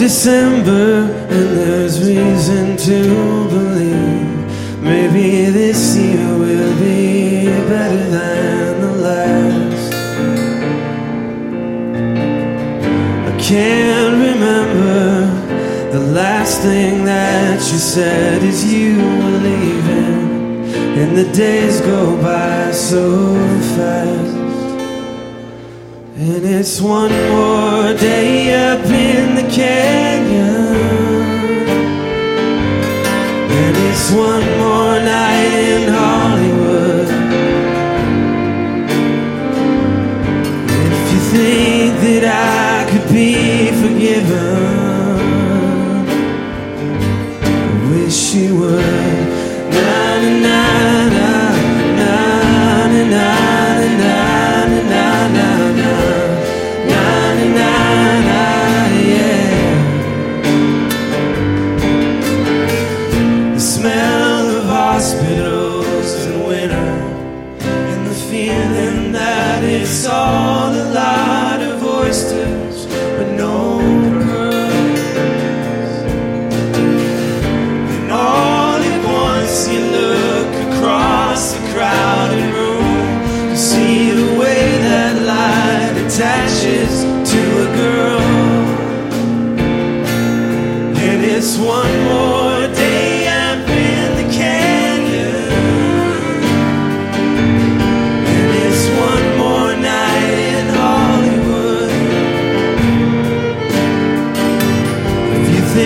December, 0.00 1.12
and 1.28 1.58
there's 1.58 2.00
reason 2.00 2.74
to 2.74 3.02
believe 3.50 4.80
maybe 4.80 5.50
this 5.50 5.94
year 5.94 6.38
will 6.38 6.74
be 6.80 7.44
better 7.68 8.08
than 8.08 8.80
the 8.80 8.92
last. 9.06 9.94
I 13.28 13.38
can't 13.38 14.14
remember 14.28 15.90
the 15.92 16.00
last 16.14 16.62
thing 16.62 17.04
that 17.04 17.56
you 17.56 17.78
said 17.78 18.42
is 18.42 18.72
you 18.72 18.96
were 18.96 19.38
leaving, 19.50 20.72
and 20.98 21.14
the 21.14 21.30
days 21.34 21.82
go 21.82 22.16
by 22.22 22.70
so 22.72 23.34
fast. 23.76 24.39
And 26.22 26.44
it's 26.44 26.82
one 26.82 27.10
more 27.10 27.94
day 27.94 28.52
up 28.52 28.84
in 28.84 29.36
the 29.36 29.50
canyon. 29.50 30.76
And 33.50 33.76
it's 33.88 34.10
one 34.10 34.44
more 34.58 35.00
night 35.00 35.52
in 35.72 35.88
Hollywood. 35.88 37.08
If 40.92 41.12
you 41.14 41.20
think 41.32 41.92
that 42.04 42.24
I 42.28 42.90
could 42.90 43.08
be 43.08 43.70
forgiven, 43.80 44.60
I 47.42 47.90
wish 47.92 48.34
you 48.34 48.60
would. 48.60 48.89
Feeling 68.40 69.12
that 69.12 69.62
it's 69.62 70.06
all 70.06 70.72
a 70.72 70.86
lot 70.94 71.60
of 71.60 71.84
oysters, 71.84 72.86
but 73.16 73.28
no 73.36 73.78
pearls. 74.24 75.90
And 77.96 78.10
all 78.10 78.80
at 78.92 79.00
once 79.04 79.68
you 79.68 79.80
look 79.98 80.50
across 80.68 81.52
the 81.52 81.62
crowded 81.72 82.46
room 82.56 82.96
to 83.50 83.56
see 83.58 84.10
the 84.10 84.30
way 84.40 84.64
that 84.88 85.12
light 85.32 85.94
attaches 86.04 86.92
to 87.32 87.40
a 87.64 87.68
girl. 87.82 88.22
And 91.08 91.20
it's 91.34 91.58
one 91.58 91.94
more 92.08 92.29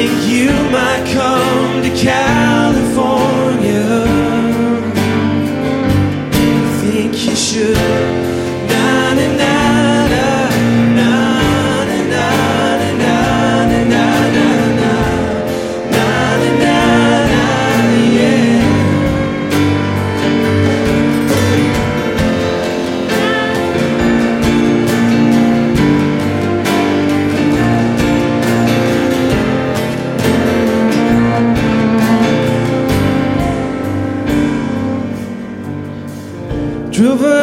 think 0.00 0.32
you 0.32 0.50
might 0.70 1.04
come 1.12 1.82
to 1.82 1.90
California, 1.94 3.84
I 6.32 6.80
think 6.80 7.12
you 7.26 7.36
should. 7.36 7.99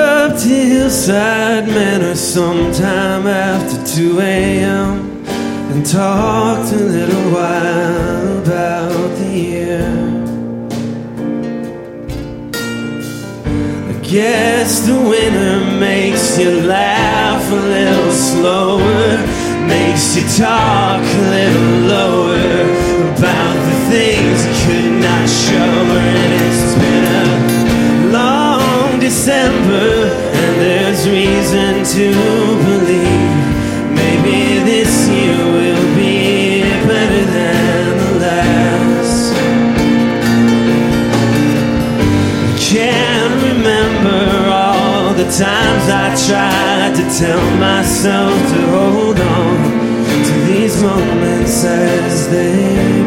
Up 0.00 0.38
to 0.38 0.48
Hillside 0.48 1.66
Manor 1.68 2.14
sometime 2.14 3.26
after 3.26 3.76
2 3.96 4.20
a.m. 4.20 5.24
and 5.70 5.84
talked 5.84 6.72
a 6.72 6.76
little 6.76 7.26
while 7.30 8.38
about 8.42 9.18
the 9.18 9.30
year. 9.48 9.88
I 13.90 13.94
guess 14.02 14.80
the 14.86 14.94
winter 14.94 15.78
makes 15.78 16.38
you 16.38 16.62
laugh 16.62 17.44
a 17.52 17.62
little 17.76 18.12
slower, 18.12 19.16
makes 19.66 20.16
you 20.16 20.22
talk 20.44 21.02
a 21.02 21.22
little 21.36 21.72
lower 21.94 22.59
December, 29.20 30.08
and 30.32 30.60
there's 30.62 31.06
reason 31.06 31.84
to 31.84 32.10
believe 32.64 33.36
maybe 33.92 34.64
this 34.64 35.10
year 35.10 35.36
will 35.36 35.94
be 35.94 36.62
better 36.88 37.24
than 37.26 37.98
the 37.98 38.12
last. 38.24 39.34
Can't 42.72 43.42
remember 43.42 44.48
all 44.48 45.12
the 45.12 45.24
times 45.24 45.84
I 45.90 46.16
tried 46.26 46.94
to 46.96 47.04
tell 47.20 47.44
myself 47.58 48.32
to 48.32 48.60
hold 48.72 49.20
on 49.20 50.24
to 50.24 50.32
these 50.46 50.82
moments 50.82 51.62
as 51.62 52.30
they. 52.30 52.99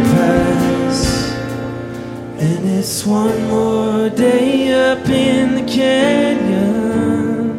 It's 2.86 3.06
one 3.06 3.48
more 3.48 4.10
day 4.10 4.74
up 4.92 5.08
in 5.08 5.56
the 5.56 5.64
canyon. 5.64 7.50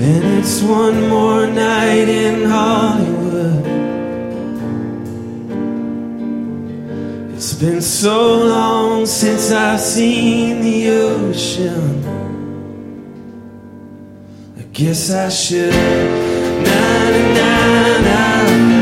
And 0.00 0.24
it's 0.40 0.60
one 0.60 1.08
more 1.08 1.46
night 1.46 2.08
in 2.08 2.50
Hollywood. 2.50 3.64
It's 7.36 7.54
been 7.54 7.80
so 7.80 8.34
long 8.34 9.06
since 9.06 9.52
I've 9.52 9.78
seen 9.78 10.62
the 10.62 10.90
ocean. 10.90 12.02
I 14.58 14.62
guess 14.72 15.12
I 15.12 15.28
should. 15.28 15.72
Na 16.66 17.10
na 17.36 17.98
na 18.06 18.73